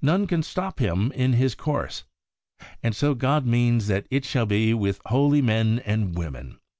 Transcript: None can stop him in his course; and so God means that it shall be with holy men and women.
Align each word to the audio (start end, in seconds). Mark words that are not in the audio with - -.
None 0.00 0.28
can 0.28 0.44
stop 0.44 0.78
him 0.78 1.10
in 1.16 1.32
his 1.32 1.56
course; 1.56 2.04
and 2.80 2.94
so 2.94 3.12
God 3.12 3.44
means 3.44 3.88
that 3.88 4.06
it 4.08 4.24
shall 4.24 4.46
be 4.46 4.72
with 4.72 5.00
holy 5.06 5.42
men 5.42 5.80
and 5.84 6.14
women. 6.16 6.60